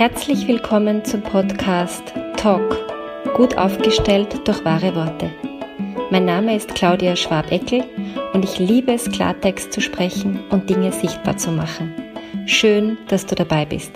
Herzlich 0.00 0.48
willkommen 0.48 1.04
zum 1.04 1.20
Podcast 1.20 2.14
Talk, 2.38 2.74
gut 3.36 3.58
aufgestellt 3.58 4.48
durch 4.48 4.64
wahre 4.64 4.94
Worte. 4.94 5.30
Mein 6.10 6.24
Name 6.24 6.56
ist 6.56 6.74
Claudia 6.74 7.14
Schwabeckel 7.16 7.84
und 8.32 8.42
ich 8.42 8.58
liebe 8.58 8.94
es, 8.94 9.10
Klartext 9.10 9.74
zu 9.74 9.82
sprechen 9.82 10.42
und 10.48 10.70
Dinge 10.70 10.90
sichtbar 10.90 11.36
zu 11.36 11.52
machen. 11.52 11.92
Schön, 12.46 12.96
dass 13.08 13.26
du 13.26 13.34
dabei 13.34 13.66
bist. 13.66 13.92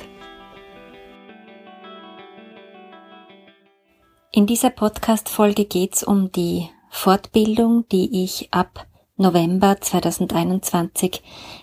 In 4.31 4.45
dieser 4.47 4.69
Podcast-Folge 4.69 5.65
geht 5.65 5.95
es 5.95 6.03
um 6.03 6.31
die 6.31 6.69
Fortbildung, 6.91 7.89
die 7.89 8.25
ich 8.25 8.53
ab 8.53 8.87
November 9.17 9.81
2021 9.81 11.23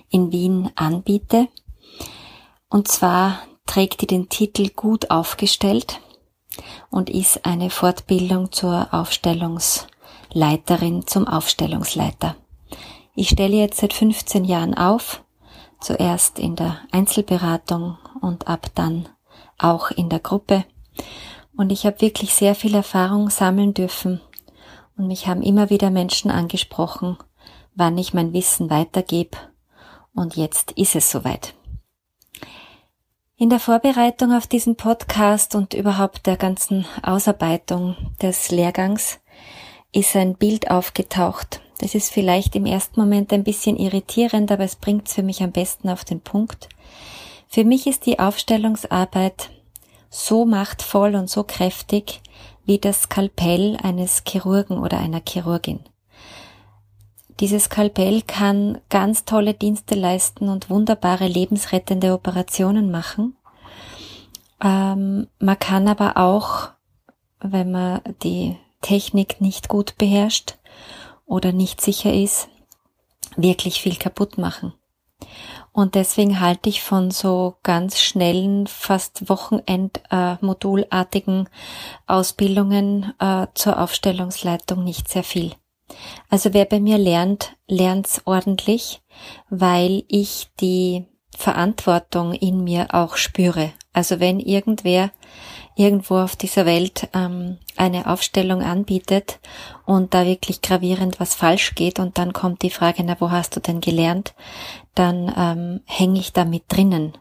in 0.10 0.32
Wien 0.32 0.71
anbiete. 0.73 1.47
Und 2.69 2.87
zwar 2.87 3.43
trägt 3.71 4.02
die 4.02 4.07
den 4.07 4.28
Titel 4.28 4.70
Gut 4.75 5.11
aufgestellt 5.11 6.02
und 6.89 7.10
ist 7.10 7.46
eine 7.46 7.70
Fortbildung 7.70 8.52
zur 8.52 8.94
Aufstellungsleiterin 8.94 11.07
zum 11.07 11.25
Aufstellungsleiter. 11.25 12.36
Ich 13.16 13.30
stelle 13.30 13.56
jetzt 13.56 13.80
seit 13.80 13.94
15 13.94 14.44
Jahren 14.44 14.74
auf, 14.74 15.24
zuerst 15.80 16.38
in 16.38 16.57
der 16.57 16.80
Einzelberatung 16.92 17.97
und 18.20 18.50
ab 18.50 18.68
dann 18.75 19.07
auch 19.57 19.89
in 19.89 20.10
der 20.10 20.19
Gruppe. 20.19 20.66
Und 21.56 21.72
ich 21.72 21.86
habe 21.86 22.02
wirklich 22.02 22.33
sehr 22.33 22.56
viel 22.56 22.75
Erfahrung 22.75 23.30
sammeln 23.30 23.74
dürfen 23.74 24.19
und 24.97 25.08
mich 25.08 25.28
haben 25.28 25.42
immer 25.42 25.69
wieder 25.69 25.92
Menschen 25.92 26.30
angesprochen, 26.30 27.16
wann 27.75 27.97
ich 27.97 28.14
mein 28.14 28.33
Wissen 28.33 28.69
weitergebe. 28.69 29.38
Und 30.14 30.36
jetzt 30.36 30.74
ist 30.74 30.97
es 30.97 31.10
soweit. 31.10 31.54
In 33.41 33.50
der 33.50 33.59
Vorbereitung 33.59 34.33
auf 34.33 34.45
diesen 34.45 34.75
Podcast 34.75 35.55
und 35.55 35.73
überhaupt 35.73 36.27
der 36.27 36.38
ganzen 36.38 36.85
Ausarbeitung 37.02 37.95
des 38.21 38.52
Lehrgangs 38.52 39.19
ist 39.91 40.16
ein 40.16 40.35
Bild 40.35 40.69
aufgetaucht. 40.69 41.59
Das 41.79 41.95
ist 41.95 42.13
vielleicht 42.13 42.55
im 42.55 42.67
ersten 42.67 42.99
Moment 42.99 43.33
ein 43.33 43.43
bisschen 43.43 43.77
irritierend, 43.77 44.51
aber 44.51 44.63
es 44.63 44.75
bringt 44.75 45.07
es 45.07 45.16
für 45.16 45.23
mich 45.23 45.41
am 45.41 45.51
besten 45.51 45.89
auf 45.89 46.05
den 46.05 46.21
Punkt. 46.21 46.69
Für 47.47 47.63
mich 47.63 47.88
ist 47.88 48.05
die 48.05 48.19
Aufstellungsarbeit 48.19 49.49
so 50.11 50.45
machtvoll 50.45 51.16
und 51.16 51.27
so 51.27 51.44
kräftig 51.44 52.21
wie 52.66 52.77
das 52.77 53.01
Skalpell 53.01 53.75
eines 53.81 54.21
Chirurgen 54.23 54.77
oder 54.77 54.99
einer 54.99 55.23
Chirurgin. 55.27 55.79
Dieses 57.42 57.64
Skalpell 57.64 58.22
kann 58.22 58.80
ganz 58.89 59.25
tolle 59.25 59.56
Dienste 59.56 59.95
leisten 59.95 60.47
und 60.47 60.70
wunderbare 60.70 61.28
lebensrettende 61.28 62.14
Operationen 62.14 62.92
machen. 62.92 63.36
Ähm, 64.64 65.28
man 65.39 65.58
kann 65.58 65.88
aber 65.88 66.17
auch, 66.17 66.69
wenn 67.39 67.72
man 67.72 68.02
die 68.22 68.58
Technik 68.81 69.42
nicht 69.42 69.69
gut 69.69 69.97
beherrscht 69.97 70.59
oder 71.25 71.52
nicht 71.52 71.81
sicher 71.81 72.14
ist, 72.14 72.47
wirklich 73.36 73.81
viel 73.81 73.95
kaputt 73.95 74.38
machen. 74.38 74.75
Und 75.72 75.95
deswegen 75.95 76.42
halte 76.42 76.69
ich 76.69 76.84
von 76.84 77.09
so 77.09 77.56
ganz 77.64 78.00
schnellen, 78.00 78.67
fast 78.67 79.30
Wochenendmodulartigen 79.30 81.47
äh, 81.47 81.50
Ausbildungen 82.06 83.16
äh, 83.17 83.47
zur 83.56 83.81
Aufstellungsleitung 83.81 84.84
nicht 84.84 85.09
sehr 85.09 85.23
viel. 85.23 85.56
Also 86.30 86.53
wer 86.53 86.66
bei 86.66 86.80
mir 86.80 86.97
lernt, 86.97 87.56
lernt's 87.67 88.22
ordentlich, 88.25 89.02
weil 89.50 90.03
ich 90.08 90.50
die 90.59 91.06
Verantwortung 91.36 92.34
in 92.34 92.64
mir 92.64 92.88
auch 92.94 93.16
spüre. 93.16 93.72
Also 93.94 94.19
wenn 94.19 94.39
irgendwer 94.39 95.12
irgendwo 95.75 96.17
auf 96.17 96.36
dieser 96.36 96.66
Welt 96.66 97.09
ähm, 97.14 97.58
eine 97.78 98.07
Aufstellung 98.07 98.62
anbietet 98.62 99.40
und 99.85 100.13
da 100.13 100.25
wirklich 100.25 100.62
gravierend 100.62 101.19
was 101.19 101.35
falsch 101.35 101.75
geht 101.75 102.00
und 102.00 102.18
dann 102.18 102.34
kommt 102.34 102.62
die 102.62 102.69
Frage, 102.69 103.03
na, 103.03 103.16
wo 103.19 103.31
hast 103.31 103.56
du 103.56 103.59
denn 103.59 103.81
gelernt? 103.81 104.34
Dann 104.96 105.34
ähm, 105.35 105.81
hänge 105.85 106.19
ich 106.19 106.34
da 106.34 106.46
mit 106.46 106.63
drinnen. 106.68 107.13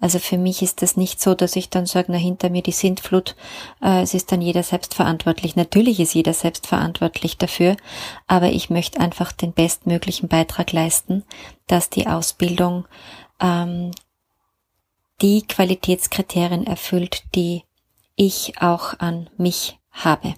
Also 0.00 0.18
für 0.18 0.38
mich 0.38 0.62
ist 0.62 0.82
es 0.82 0.96
nicht 0.96 1.20
so, 1.20 1.34
dass 1.34 1.56
ich 1.56 1.70
dann 1.70 1.86
sage, 1.86 2.12
na 2.12 2.18
hinter 2.18 2.50
mir 2.50 2.62
die 2.62 2.72
Sintflut, 2.72 3.36
äh, 3.82 4.02
es 4.02 4.14
ist 4.14 4.32
dann 4.32 4.42
jeder 4.42 4.62
selbst 4.62 4.94
verantwortlich. 4.94 5.56
Natürlich 5.56 6.00
ist 6.00 6.14
jeder 6.14 6.32
selbst 6.32 6.66
verantwortlich 6.66 7.38
dafür, 7.38 7.76
aber 8.26 8.50
ich 8.50 8.70
möchte 8.70 9.00
einfach 9.00 9.32
den 9.32 9.52
bestmöglichen 9.52 10.28
Beitrag 10.28 10.72
leisten, 10.72 11.24
dass 11.66 11.90
die 11.90 12.06
Ausbildung 12.06 12.86
ähm, 13.40 13.92
die 15.20 15.42
Qualitätskriterien 15.42 16.66
erfüllt, 16.66 17.24
die 17.34 17.64
ich 18.16 18.60
auch 18.60 18.98
an 18.98 19.30
mich 19.36 19.78
habe. 19.90 20.34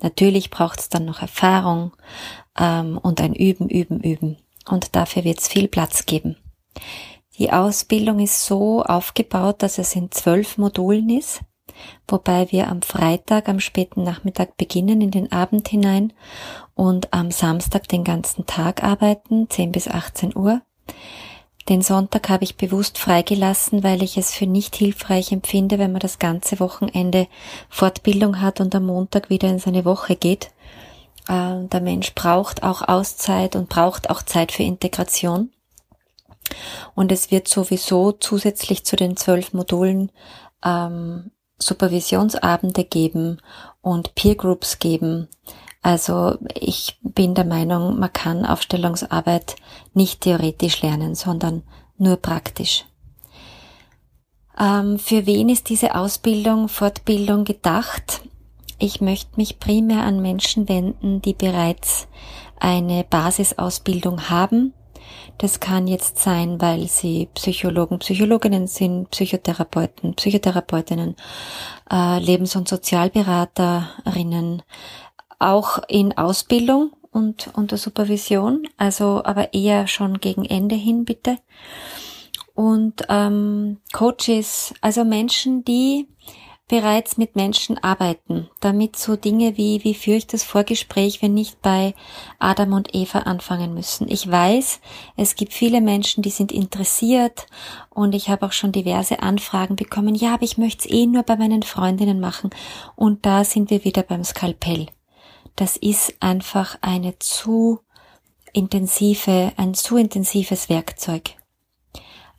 Natürlich 0.00 0.50
braucht 0.50 0.80
es 0.80 0.88
dann 0.88 1.04
noch 1.04 1.22
Erfahrung 1.22 1.92
ähm, 2.58 2.98
und 2.98 3.20
ein 3.20 3.34
Üben, 3.34 3.68
Üben, 3.68 4.00
Üben. 4.00 4.38
Und 4.68 4.94
dafür 4.96 5.24
wird 5.24 5.40
es 5.40 5.48
viel 5.48 5.68
Platz 5.68 6.06
geben. 6.06 6.36
Die 7.38 7.50
Ausbildung 7.50 8.20
ist 8.20 8.44
so 8.44 8.82
aufgebaut, 8.82 9.62
dass 9.62 9.78
es 9.78 9.96
in 9.96 10.10
zwölf 10.10 10.58
Modulen 10.58 11.08
ist, 11.08 11.40
wobei 12.06 12.52
wir 12.52 12.68
am 12.68 12.82
Freitag 12.82 13.48
am 13.48 13.58
späten 13.58 14.02
Nachmittag 14.02 14.56
beginnen 14.58 15.00
in 15.00 15.10
den 15.10 15.32
Abend 15.32 15.68
hinein 15.68 16.12
und 16.74 17.12
am 17.14 17.30
Samstag 17.30 17.88
den 17.88 18.04
ganzen 18.04 18.44
Tag 18.44 18.84
arbeiten, 18.84 19.48
10 19.48 19.72
bis 19.72 19.88
18 19.88 20.36
Uhr. 20.36 20.60
Den 21.68 21.80
Sonntag 21.80 22.28
habe 22.28 22.44
ich 22.44 22.56
bewusst 22.56 22.98
freigelassen, 22.98 23.82
weil 23.84 24.02
ich 24.02 24.18
es 24.18 24.34
für 24.34 24.46
nicht 24.46 24.74
hilfreich 24.76 25.32
empfinde, 25.32 25.78
wenn 25.78 25.92
man 25.92 26.00
das 26.00 26.18
ganze 26.18 26.60
Wochenende 26.60 27.28
Fortbildung 27.68 28.40
hat 28.40 28.60
und 28.60 28.74
am 28.74 28.86
Montag 28.86 29.30
wieder 29.30 29.48
in 29.48 29.60
seine 29.60 29.84
Woche 29.84 30.16
geht. 30.16 30.50
Äh, 31.28 31.64
der 31.68 31.80
Mensch 31.80 32.14
braucht 32.14 32.62
auch 32.62 32.82
Auszeit 32.82 33.54
und 33.54 33.68
braucht 33.68 34.10
auch 34.10 34.22
Zeit 34.22 34.50
für 34.50 34.64
Integration. 34.64 35.50
Und 36.94 37.12
es 37.12 37.30
wird 37.30 37.48
sowieso 37.48 38.12
zusätzlich 38.12 38.84
zu 38.84 38.96
den 38.96 39.16
zwölf 39.16 39.52
Modulen 39.52 40.10
ähm, 40.64 41.30
Supervisionsabende 41.58 42.84
geben 42.84 43.38
und 43.80 44.14
Peer 44.14 44.34
Groups 44.34 44.78
geben. 44.78 45.28
Also 45.80 46.38
ich 46.54 46.98
bin 47.02 47.34
der 47.34 47.44
Meinung, 47.44 47.98
man 47.98 48.12
kann 48.12 48.46
Aufstellungsarbeit 48.46 49.56
nicht 49.94 50.22
theoretisch 50.22 50.82
lernen, 50.82 51.14
sondern 51.14 51.62
nur 51.98 52.16
praktisch. 52.16 52.84
Ähm, 54.58 54.98
für 54.98 55.26
wen 55.26 55.48
ist 55.48 55.68
diese 55.68 55.94
Ausbildung, 55.94 56.68
Fortbildung 56.68 57.44
gedacht? 57.44 58.22
Ich 58.78 59.00
möchte 59.00 59.36
mich 59.36 59.58
primär 59.58 60.02
an 60.02 60.20
Menschen 60.20 60.68
wenden, 60.68 61.22
die 61.22 61.34
bereits 61.34 62.06
eine 62.58 63.04
Basisausbildung 63.04 64.28
haben 64.28 64.72
das 65.38 65.60
kann 65.60 65.86
jetzt 65.86 66.18
sein, 66.18 66.60
weil 66.60 66.88
sie 66.88 67.28
Psychologen, 67.34 67.98
Psychologinnen 67.98 68.66
sind, 68.66 69.10
Psychotherapeuten, 69.10 70.14
Psychotherapeutinnen, 70.14 71.16
äh, 71.90 72.18
Lebens- 72.18 72.56
und 72.56 72.68
Sozialberaterinnen, 72.68 74.62
auch 75.38 75.78
in 75.88 76.16
Ausbildung 76.16 76.92
und 77.10 77.50
unter 77.54 77.76
Supervision, 77.76 78.68
also 78.76 79.22
aber 79.24 79.52
eher 79.54 79.86
schon 79.86 80.20
gegen 80.20 80.44
Ende 80.44 80.76
hin 80.76 81.04
bitte. 81.04 81.38
Und 82.54 83.06
ähm, 83.08 83.78
Coaches, 83.92 84.74
also 84.80 85.04
Menschen, 85.04 85.64
die 85.64 86.08
bereits 86.68 87.18
mit 87.18 87.36
Menschen 87.36 87.82
arbeiten, 87.82 88.48
damit 88.60 88.96
so 88.96 89.16
Dinge 89.16 89.56
wie, 89.56 89.84
wie 89.84 89.94
führe 89.94 90.16
ich 90.16 90.26
das 90.26 90.42
Vorgespräch, 90.42 91.20
wenn 91.20 91.34
nicht 91.34 91.60
bei 91.60 91.94
Adam 92.38 92.72
und 92.72 92.94
Eva 92.94 93.20
anfangen 93.20 93.74
müssen. 93.74 94.08
Ich 94.08 94.30
weiß, 94.30 94.80
es 95.16 95.34
gibt 95.34 95.52
viele 95.52 95.80
Menschen, 95.80 96.22
die 96.22 96.30
sind 96.30 96.50
interessiert 96.50 97.46
und 97.90 98.14
ich 98.14 98.30
habe 98.30 98.46
auch 98.46 98.52
schon 98.52 98.72
diverse 98.72 99.20
Anfragen 99.20 99.76
bekommen, 99.76 100.14
ja, 100.14 100.34
aber 100.34 100.44
ich 100.44 100.56
möchte 100.56 100.88
es 100.88 100.94
eh 100.94 101.06
nur 101.06 101.24
bei 101.24 101.36
meinen 101.36 101.62
Freundinnen 101.62 102.20
machen. 102.20 102.50
Und 102.96 103.26
da 103.26 103.44
sind 103.44 103.70
wir 103.70 103.84
wieder 103.84 104.02
beim 104.02 104.24
Skalpell. 104.24 104.86
Das 105.56 105.76
ist 105.76 106.14
einfach 106.20 106.78
eine 106.80 107.18
zu 107.18 107.80
intensive, 108.54 109.52
ein 109.56 109.74
zu 109.74 109.96
intensives 109.96 110.68
Werkzeug 110.68 111.36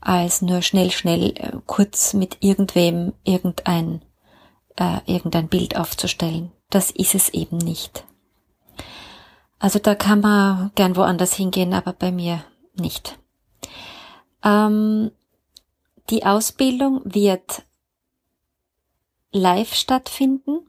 als 0.03 0.42
nur 0.42 0.62
schnell, 0.62 0.92
schnell, 0.92 1.33
äh, 1.38 1.51
kurz 1.65 2.13
mit 2.13 2.38
irgendwem 2.42 3.13
irgendein 3.24 4.01
äh, 4.77 4.99
irgendein 5.05 5.47
Bild 5.47 5.77
aufzustellen. 5.77 6.51
Das 6.69 6.91
ist 6.91 7.15
es 7.15 7.29
eben 7.29 7.57
nicht. 7.57 8.05
Also 9.59 9.79
da 9.79 9.95
kann 9.95 10.19
man 10.19 10.71
gern 10.75 10.95
woanders 10.95 11.33
hingehen, 11.33 11.73
aber 11.73 11.93
bei 11.93 12.11
mir 12.11 12.43
nicht. 12.75 13.17
Ähm, 14.43 15.11
die 16.09 16.25
Ausbildung 16.25 17.01
wird 17.05 17.63
live 19.31 19.73
stattfinden. 19.73 20.59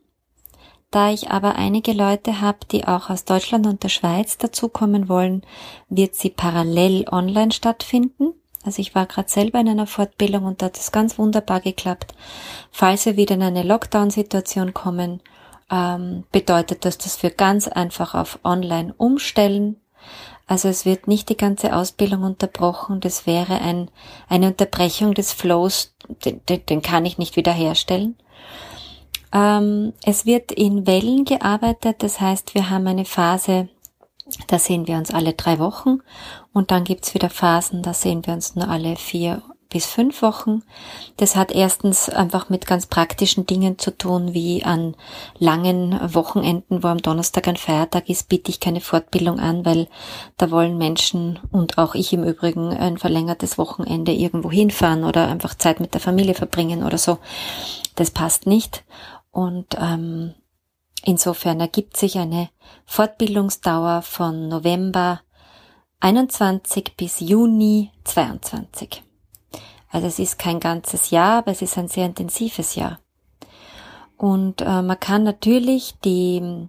Da 0.91 1.11
ich 1.11 1.31
aber 1.31 1.57
einige 1.57 1.93
Leute 1.93 2.41
habe, 2.41 2.59
die 2.71 2.87
auch 2.87 3.11
aus 3.11 3.25
Deutschland 3.25 3.67
und 3.67 3.83
der 3.83 3.89
Schweiz 3.89 4.39
dazukommen 4.39 5.09
wollen, 5.09 5.43
wird 5.89 6.15
sie 6.15 6.31
parallel 6.31 7.07
online 7.11 7.51
stattfinden. 7.51 8.35
Also 8.65 8.81
ich 8.81 8.95
war 8.95 9.07
gerade 9.07 9.29
selber 9.29 9.61
in 9.61 9.69
einer 9.69 9.87
Fortbildung 9.87 10.45
und 10.45 10.63
da 10.63 10.67
hat 10.67 10.79
es 10.79 10.93
ganz 10.93 11.19
wunderbar 11.19 11.61
geklappt. 11.61 12.15
Falls 12.71 13.07
wir 13.07 13.17
wieder 13.17 13.35
in 13.35 13.43
eine 13.43 13.63
Lockdown-Situation 13.63 14.73
kommen, 14.75 15.21
ähm, 15.71 16.25
bedeutet 16.33 16.85
das, 16.85 16.99
dass 16.99 17.23
wir 17.23 17.31
ganz 17.31 17.69
einfach 17.69 18.15
auf 18.15 18.39
Online 18.43 18.95
umstellen. 18.97 19.77
Also 20.47 20.69
es 20.69 20.85
wird 20.85 21.09
nicht 21.09 21.29
die 21.29 21.37
ganze 21.37 21.75
Ausbildung 21.75 22.23
unterbrochen. 22.23 23.01
Das 23.01 23.27
wäre 23.27 23.61
ein, 23.61 23.91
eine 24.29 24.49
Unterbrechung 24.49 25.15
des 25.15 25.33
Flows, 25.33 25.95
den, 26.25 26.45
den, 26.47 26.67
den 26.67 26.83
kann 26.83 27.07
ich 27.07 27.19
nicht 27.19 27.37
wiederherstellen. 27.37 28.17
Ähm, 29.33 29.93
es 30.05 30.27
wird 30.27 30.53
in 30.53 30.87
Wellen 30.87 31.25
gearbeitet, 31.25 32.03
das 32.03 32.21
heißt, 32.21 32.55
wir 32.55 32.71
haben 32.71 32.87
eine 32.87 33.05
Phase, 33.05 33.69
da 34.47 34.59
sehen 34.59 34.87
wir 34.87 34.97
uns 34.97 35.11
alle 35.11 35.35
drei 35.35 35.59
Wochen 35.59 35.99
und 36.53 36.71
dann 36.71 36.85
gibt's 36.85 37.15
wieder 37.15 37.31
Phasen, 37.31 37.83
da 37.83 37.95
sehen 37.95 38.27
wir 38.27 38.35
uns 38.35 38.55
nur 38.55 38.69
alle 38.69 38.97
vier 38.97 39.43
bis 39.75 39.87
fünf 39.87 40.23
Wochen. 40.23 40.63
Das 41.17 41.35
hat 41.35 41.51
erstens 41.51 42.09
einfach 42.09 42.49
mit 42.49 42.65
ganz 42.65 42.87
praktischen 42.87 43.45
Dingen 43.45 43.77
zu 43.77 43.91
tun, 43.91 44.33
wie 44.33 44.63
an 44.63 44.95
langen 45.39 45.99
Wochenenden, 46.15 46.85
wo 46.85 46.89
am 46.89 47.03
Donnerstag 47.03 47.49
ein 47.49 47.57
Feiertag 47.57 48.09
ist, 48.09 48.29
biete 48.29 48.51
ich 48.51 48.61
keine 48.61 48.81
Fortbildung 48.81 49.41
an, 49.41 49.67
weil 49.67 49.89
da 50.37 50.53
wollen 50.53 50.79
Menschen 50.79 51.41
und 51.51 51.77
auch 51.77 51.97
ich 51.97 52.13
im 52.13 52.23
Übrigen 52.23 52.69
ein 52.69 52.99
verlängertes 52.99 53.59
Wochenende 53.59 54.13
irgendwo 54.13 54.51
hinfahren 54.53 55.03
oder 55.03 55.27
einfach 55.27 55.55
Zeit 55.55 55.81
mit 55.81 55.93
der 55.93 56.01
Familie 56.01 56.35
verbringen 56.35 56.85
oder 56.85 56.97
so. 56.97 57.19
Das 57.97 58.13
passt 58.13 58.47
nicht. 58.47 58.85
Und 59.33 59.77
ähm, 59.81 60.35
insofern 61.05 61.61
ergibt 61.61 61.97
sich 61.97 62.19
eine 62.19 62.49
Fortbildungsdauer 62.87 64.03
von 64.03 64.49
November 64.49 65.21
21 66.01 66.97
bis 66.97 67.21
Juni 67.21 67.91
22. 68.05 69.03
Also 69.91 70.07
es 70.07 70.19
ist 70.19 70.39
kein 70.39 70.61
ganzes 70.61 71.11
Jahr, 71.11 71.39
aber 71.39 71.53
es 71.53 71.63
ist 71.63 71.79
ein 71.79 71.89
sehr 71.89 72.07
intensives 72.07 72.75
Jahr. 72.75 72.99
Und 74.17 74.61
äh, 74.61 74.83
man 74.83 74.99
kann 74.99 75.23
natürlich 75.23 75.95
die 76.05 76.69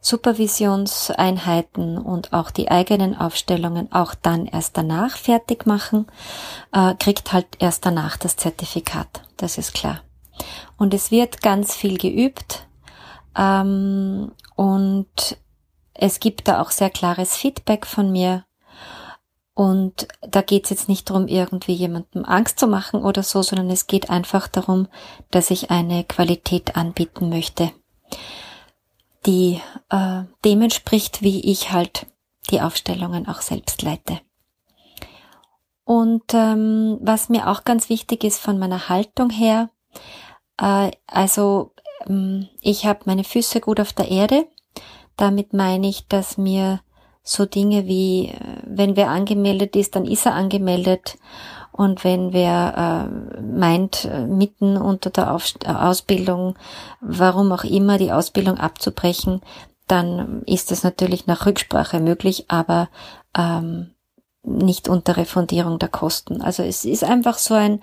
Supervisionseinheiten 0.00 1.98
und 1.98 2.32
auch 2.32 2.50
die 2.50 2.70
eigenen 2.70 3.16
Aufstellungen 3.16 3.92
auch 3.92 4.14
dann 4.14 4.46
erst 4.46 4.76
danach 4.76 5.16
fertig 5.16 5.66
machen, 5.66 6.06
äh, 6.72 6.94
kriegt 6.94 7.32
halt 7.32 7.46
erst 7.58 7.84
danach 7.84 8.16
das 8.16 8.36
Zertifikat. 8.36 9.22
Das 9.36 9.58
ist 9.58 9.74
klar. 9.74 10.00
Und 10.76 10.94
es 10.94 11.10
wird 11.10 11.42
ganz 11.42 11.74
viel 11.74 11.98
geübt 11.98 12.67
ähm, 13.38 14.32
und 14.56 15.38
es 15.94 16.20
gibt 16.20 16.48
da 16.48 16.60
auch 16.60 16.70
sehr 16.70 16.90
klares 16.90 17.36
Feedback 17.36 17.86
von 17.86 18.10
mir. 18.10 18.44
Und 19.54 20.06
da 20.20 20.42
geht 20.42 20.64
es 20.64 20.70
jetzt 20.70 20.88
nicht 20.88 21.10
darum, 21.10 21.26
irgendwie 21.26 21.72
jemandem 21.72 22.24
Angst 22.24 22.60
zu 22.60 22.68
machen 22.68 23.02
oder 23.02 23.24
so, 23.24 23.42
sondern 23.42 23.70
es 23.70 23.88
geht 23.88 24.08
einfach 24.08 24.46
darum, 24.46 24.86
dass 25.30 25.50
ich 25.50 25.70
eine 25.70 26.04
Qualität 26.04 26.76
anbieten 26.76 27.28
möchte, 27.28 27.72
die 29.26 29.60
äh, 29.90 30.22
dem 30.44 30.62
entspricht, 30.62 31.22
wie 31.22 31.40
ich 31.50 31.72
halt 31.72 32.06
die 32.50 32.60
Aufstellungen 32.60 33.26
auch 33.26 33.40
selbst 33.40 33.82
leite. 33.82 34.20
Und 35.82 36.34
ähm, 36.34 36.98
was 37.00 37.28
mir 37.28 37.48
auch 37.48 37.64
ganz 37.64 37.88
wichtig 37.88 38.22
ist 38.22 38.40
von 38.40 38.60
meiner 38.60 38.88
Haltung 38.88 39.30
her, 39.30 39.70
äh, 40.60 40.92
also 41.06 41.72
ich 42.60 42.86
habe 42.86 43.00
meine 43.04 43.24
Füße 43.24 43.60
gut 43.60 43.80
auf 43.80 43.92
der 43.92 44.10
Erde. 44.10 44.46
Damit 45.16 45.52
meine 45.52 45.88
ich, 45.88 46.06
dass 46.06 46.38
mir 46.38 46.80
so 47.22 47.44
Dinge 47.44 47.86
wie, 47.86 48.28
äh, 48.28 48.62
wenn 48.64 48.96
wer 48.96 49.10
angemeldet 49.10 49.76
ist, 49.76 49.96
dann 49.96 50.06
ist 50.06 50.26
er 50.26 50.34
angemeldet. 50.34 51.18
Und 51.72 52.02
wenn 52.02 52.32
wer 52.32 53.08
äh, 53.36 53.40
meint, 53.42 54.06
äh, 54.06 54.26
mitten 54.26 54.76
unter 54.76 55.10
der 55.10 55.34
Auf 55.34 55.52
Ausbildung, 55.66 56.56
warum 57.00 57.52
auch 57.52 57.64
immer, 57.64 57.98
die 57.98 58.12
Ausbildung 58.12 58.58
abzubrechen, 58.58 59.42
dann 59.86 60.42
ist 60.42 60.70
das 60.70 60.82
natürlich 60.82 61.26
nach 61.26 61.46
Rücksprache 61.46 62.00
möglich, 62.00 62.46
aber 62.48 62.88
ähm, 63.36 63.94
nicht 64.42 64.88
unter 64.88 65.16
Refundierung 65.16 65.78
der 65.78 65.88
Kosten. 65.88 66.40
Also 66.40 66.62
es 66.62 66.84
ist 66.84 67.04
einfach 67.04 67.38
so 67.38 67.54
ein, 67.54 67.80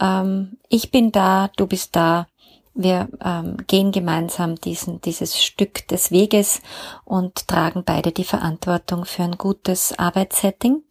ähm, 0.00 0.58
ich 0.68 0.90
bin 0.90 1.12
da, 1.12 1.48
du 1.56 1.66
bist 1.66 1.96
da, 1.96 2.26
wir 2.74 3.08
ähm, 3.22 3.58
gehen 3.66 3.92
gemeinsam 3.92 4.56
diesen, 4.56 5.00
dieses 5.00 5.42
Stück 5.42 5.86
des 5.88 6.10
Weges 6.10 6.62
und 7.04 7.48
tragen 7.48 7.84
beide 7.84 8.12
die 8.12 8.24
Verantwortung 8.24 9.04
für 9.04 9.24
ein 9.24 9.36
gutes 9.36 9.98
Arbeitssetting. 9.98 10.82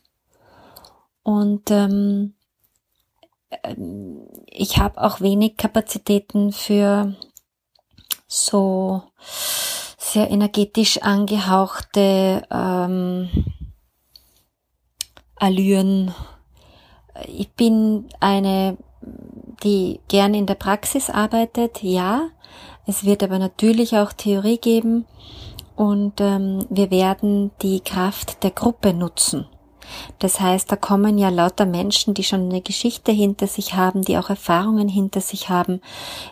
Und 1.23 1.71
ähm, 1.71 2.33
ich 4.47 4.77
habe 4.77 5.01
auch 5.01 5.21
wenig 5.21 5.57
Kapazitäten 5.57 6.51
für 6.51 7.15
so 8.27 9.03
sehr 9.97 10.29
energetisch 10.29 11.01
angehauchte 11.01 12.43
ähm, 12.51 13.29
Allüren. 15.35 16.13
Ich 17.27 17.51
bin 17.53 18.07
eine, 18.19 18.77
die 19.63 19.99
gern 20.07 20.33
in 20.33 20.45
der 20.45 20.55
Praxis 20.55 21.09
arbeitet, 21.09 21.83
ja. 21.83 22.29
Es 22.87 23.05
wird 23.05 23.23
aber 23.23 23.39
natürlich 23.39 23.97
auch 23.97 24.11
Theorie 24.11 24.57
geben 24.57 25.05
und 25.75 26.19
ähm, 26.19 26.65
wir 26.69 26.91
werden 26.91 27.51
die 27.61 27.79
Kraft 27.79 28.43
der 28.43 28.51
Gruppe 28.51 28.93
nutzen. 28.93 29.45
Das 30.19 30.39
heißt, 30.39 30.71
da 30.71 30.75
kommen 30.75 31.17
ja 31.17 31.29
lauter 31.29 31.65
Menschen, 31.65 32.13
die 32.13 32.23
schon 32.23 32.49
eine 32.49 32.61
Geschichte 32.61 33.11
hinter 33.11 33.47
sich 33.47 33.73
haben, 33.73 34.03
die 34.03 34.17
auch 34.17 34.29
Erfahrungen 34.29 34.87
hinter 34.87 35.21
sich 35.21 35.49
haben. 35.49 35.81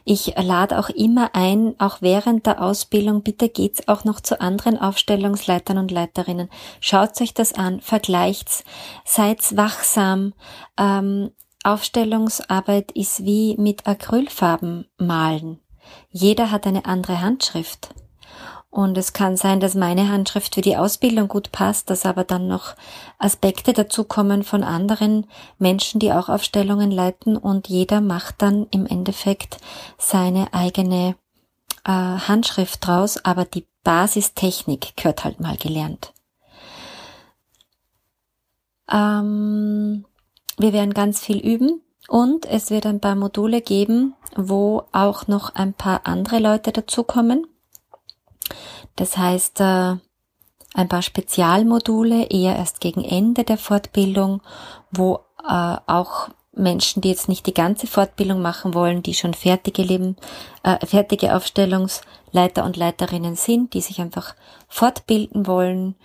Ich 0.06 0.36
lade 0.38 0.80
auch 0.80 0.90
immer 0.90 1.32
ein, 1.34 1.76
auch 1.80 1.98
während 2.02 2.46
der 2.46 2.62
Ausbildung, 2.62 3.22
bitte 3.22 3.50
geht's 3.50 3.88
auch 3.88 4.04
noch 4.04 4.20
zu 4.22 4.40
anderen 4.40 4.78
Aufstellungsleitern 4.78 5.78
und 5.78 5.92
Leiterinnen. 5.92 6.50
Schaut 6.80 7.20
euch 7.22 7.34
das 7.34 7.54
an, 7.54 7.82
vergleicht's, 7.82 8.64
seid 9.04 9.56
wachsam. 9.56 10.34
Ähm, 10.78 11.32
Aufstellungsarbeit 11.64 12.92
ist 12.94 13.26
wie 13.26 13.56
mit 13.58 13.86
Acrylfarben 13.88 14.88
malen. 14.98 15.60
Jeder 16.10 16.52
hat 16.52 16.66
eine 16.66 16.86
andere 16.86 17.22
Handschrift. 17.22 17.94
Und 18.72 18.98
es 19.00 19.14
kann 19.14 19.36
sein, 19.36 19.60
dass 19.60 19.74
meine 19.74 20.10
Handschrift 20.10 20.54
für 20.54 20.62
die 20.62 20.78
Ausbildung 20.78 21.28
gut 21.28 21.52
passt, 21.52 21.90
dass 21.90 22.06
aber 22.06 22.24
dann 22.24 22.48
noch 22.48 22.76
Aspekte 23.18 23.74
dazukommen 23.74 24.44
von 24.44 24.64
anderen 24.64 25.26
Menschen, 25.58 26.00
die 26.00 26.14
auch 26.14 26.30
Aufstellungen 26.30 26.92
leiten 26.92 27.36
und 27.36 27.68
jeder 27.68 28.00
macht 28.00 28.44
dann 28.44 28.68
im 28.70 28.86
Endeffekt 28.86 29.58
seine 29.98 30.54
eigene 30.54 31.16
äh, 31.84 31.92
Handschrift 31.92 32.86
draus, 32.86 33.26
aber 33.26 33.46
die 33.46 33.66
Basistechnik 33.84 34.96
gehört 34.96 35.24
halt 35.24 35.40
mal 35.40 35.58
gelernt. 35.58 36.14
Ähm, 38.92 40.06
wir 40.60 40.74
werden 40.74 40.94
ganz 40.94 41.20
viel 41.20 41.40
üben 41.40 41.82
und 42.08 42.46
es 42.46 42.70
wird 42.70 42.86
ein 42.86 43.00
paar 43.00 43.16
Module 43.16 43.62
geben, 43.62 44.14
wo 44.36 44.84
auch 44.92 45.28
noch 45.28 45.56
ein 45.56 45.74
paar 45.74 46.02
andere 46.06 46.40
Leute 46.40 46.72
dazukommen. 46.72 47.48
Das 48.96 49.18
heißt, 49.18 49.62
äh, 49.62 49.96
ein 50.74 50.88
paar 50.90 51.02
Spezialmodule 51.02 52.26
eher 52.26 52.56
erst 52.56 52.82
gegen 52.82 53.04
Ende 53.04 53.44
der 53.44 53.58
Fortbildung, 53.58 54.42
wo 54.92 55.22
äh, 55.48 55.76
auch 55.88 56.30
Menschen, 56.52 57.02
die 57.02 57.10
jetzt 57.10 57.30
nicht 57.30 57.48
die 57.48 57.54
ganze 57.54 57.88
Fortbildung 57.88 58.42
machen 58.42 58.74
wollen, 58.74 59.02
die 59.02 59.14
schon 59.14 59.34
fertige 59.34 59.82
Leben, 59.82 60.18
äh, 60.64 60.86
fertige 60.86 61.36
Aufstellungsleiter 61.36 62.66
und 62.66 62.76
Leiterinnen 62.76 63.36
sind, 63.36 63.74
die 63.74 63.82
sich 63.82 64.02
einfach 64.02 64.36
fortbilden 64.68 65.48
wollen, 65.48 65.96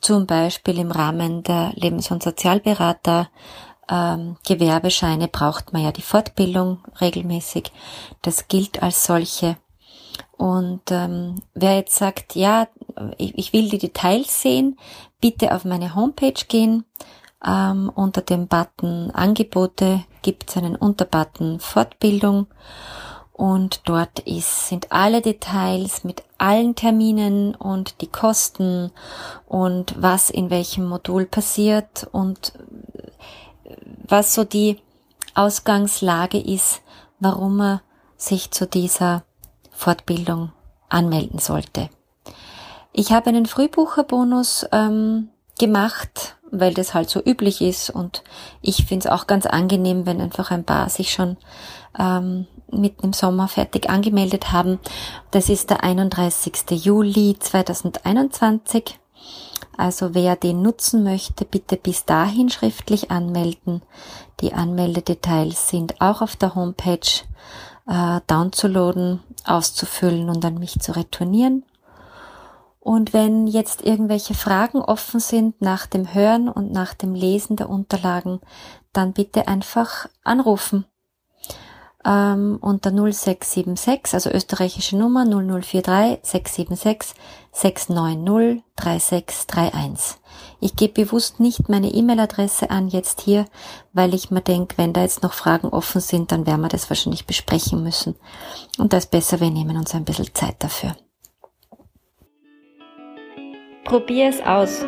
zum 0.00 0.26
Beispiel 0.26 0.78
im 0.78 0.90
Rahmen 0.90 1.42
der 1.42 1.72
Lebens- 1.74 2.10
und 2.10 2.22
Sozialberater, 2.22 3.28
ähm, 3.90 4.36
Gewerbescheine 4.46 5.28
braucht 5.28 5.72
man 5.72 5.82
ja 5.82 5.92
die 5.92 6.02
Fortbildung 6.02 6.78
regelmäßig. 7.00 7.72
Das 8.22 8.48
gilt 8.48 8.82
als 8.82 9.04
solche. 9.04 9.56
Und 10.36 10.82
ähm, 10.90 11.42
wer 11.54 11.76
jetzt 11.76 11.96
sagt, 11.96 12.34
ja, 12.34 12.68
ich, 13.18 13.36
ich 13.36 13.52
will 13.52 13.68
die 13.68 13.78
Details 13.78 14.40
sehen, 14.40 14.78
bitte 15.20 15.54
auf 15.54 15.64
meine 15.64 15.94
Homepage 15.94 16.32
gehen. 16.48 16.84
Ähm, 17.44 17.90
unter 17.94 18.22
dem 18.22 18.48
Button 18.48 19.10
Angebote 19.12 20.04
gibt 20.22 20.50
es 20.50 20.56
einen 20.56 20.76
Unterbutton 20.76 21.58
Fortbildung 21.58 22.46
und 23.32 23.80
dort 23.88 24.18
ist, 24.20 24.68
sind 24.68 24.92
alle 24.92 25.22
Details 25.22 26.04
mit 26.04 26.22
allen 26.36 26.74
Terminen 26.74 27.54
und 27.54 28.02
die 28.02 28.06
Kosten 28.06 28.92
und 29.46 29.94
was 29.96 30.28
in 30.28 30.50
welchem 30.50 30.86
Modul 30.86 31.24
passiert 31.24 32.06
und 32.12 32.52
was 34.06 34.34
so 34.34 34.44
die 34.44 34.78
Ausgangslage 35.34 36.38
ist, 36.38 36.82
warum 37.18 37.56
man 37.56 37.80
sich 38.16 38.50
zu 38.50 38.66
dieser 38.66 39.24
Fortbildung 39.70 40.52
anmelden 40.88 41.38
sollte. 41.38 41.88
Ich 42.92 43.12
habe 43.12 43.30
einen 43.30 43.46
Frühbucherbonus 43.46 44.66
ähm, 44.72 45.28
gemacht, 45.58 46.36
weil 46.50 46.74
das 46.74 46.94
halt 46.94 47.08
so 47.08 47.22
üblich 47.24 47.60
ist 47.60 47.90
und 47.90 48.24
ich 48.60 48.84
finde 48.86 49.06
es 49.06 49.12
auch 49.12 49.26
ganz 49.26 49.46
angenehm, 49.46 50.06
wenn 50.06 50.20
einfach 50.20 50.50
ein 50.50 50.64
paar 50.64 50.88
sich 50.88 51.12
schon 51.12 51.36
ähm, 51.98 52.46
mitten 52.70 53.06
im 53.06 53.12
Sommer 53.12 53.48
fertig 53.48 53.88
angemeldet 53.88 54.52
haben. 54.52 54.78
Das 55.30 55.48
ist 55.48 55.70
der 55.70 55.84
31. 55.84 56.70
Juli 56.70 57.36
2021. 57.38 58.98
Also 59.80 60.12
wer 60.12 60.36
den 60.36 60.60
nutzen 60.60 61.04
möchte, 61.04 61.46
bitte 61.46 61.78
bis 61.78 62.04
dahin 62.04 62.50
schriftlich 62.50 63.10
anmelden. 63.10 63.80
Die 64.40 64.52
Anmeldedetails 64.52 65.70
sind 65.70 66.02
auch 66.02 66.20
auf 66.20 66.36
der 66.36 66.54
Homepage 66.54 67.24
äh, 67.86 68.20
downzuladen, 68.26 69.20
auszufüllen 69.46 70.28
und 70.28 70.44
an 70.44 70.58
mich 70.58 70.78
zu 70.80 70.94
retournieren. 70.94 71.64
Und 72.78 73.14
wenn 73.14 73.46
jetzt 73.46 73.80
irgendwelche 73.80 74.34
Fragen 74.34 74.82
offen 74.82 75.18
sind 75.18 75.62
nach 75.62 75.86
dem 75.86 76.12
Hören 76.12 76.50
und 76.50 76.72
nach 76.72 76.92
dem 76.92 77.14
Lesen 77.14 77.56
der 77.56 77.70
Unterlagen, 77.70 78.40
dann 78.92 79.14
bitte 79.14 79.48
einfach 79.48 80.10
anrufen 80.24 80.84
ähm, 82.04 82.58
unter 82.60 82.90
0676, 82.90 84.14
also 84.14 84.30
österreichische 84.30 84.96
Nummer 84.96 85.24
0043 85.24 86.20
676 86.22 87.14
690 87.52 88.62
3631. 88.76 90.20
Ich 90.60 90.76
gebe 90.76 91.04
bewusst 91.04 91.40
nicht 91.40 91.68
meine 91.68 91.88
E-Mail-Adresse 91.88 92.70
an 92.70 92.88
jetzt 92.88 93.20
hier, 93.22 93.46
weil 93.92 94.14
ich 94.14 94.30
mir 94.30 94.40
denke, 94.40 94.78
wenn 94.78 94.92
da 94.92 95.02
jetzt 95.02 95.22
noch 95.22 95.32
Fragen 95.32 95.68
offen 95.68 96.00
sind, 96.00 96.32
dann 96.32 96.46
werden 96.46 96.60
wir 96.60 96.68
das 96.68 96.90
wahrscheinlich 96.90 97.26
besprechen 97.26 97.82
müssen. 97.82 98.16
Und 98.78 98.92
da 98.92 98.98
ist 98.98 99.10
besser, 99.10 99.40
wir 99.40 99.50
nehmen 99.50 99.76
uns 99.76 99.94
ein 99.94 100.04
bisschen 100.04 100.34
Zeit 100.34 100.56
dafür. 100.58 100.96
Probier 103.84 104.28
es 104.28 104.40
aus. 104.42 104.84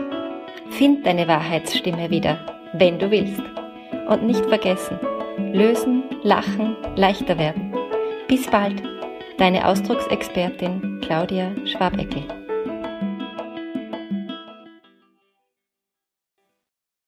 Find 0.71 1.05
deine 1.05 1.27
Wahrheitsstimme 1.27 2.11
wieder, 2.11 2.39
wenn 2.75 2.99
du 2.99 3.11
willst. 3.11 3.43
Und 4.09 4.25
nicht 4.25 4.45
vergessen, 4.47 4.99
lösen, 5.53 6.05
lachen, 6.23 6.77
leichter 6.97 7.39
werden. 7.39 7.73
Bis 8.29 8.47
bald, 8.47 8.83
deine 9.39 9.67
Ausdrucksexpertin 9.67 11.01
Claudia 11.03 11.53
Schwabeckel. 11.67 12.42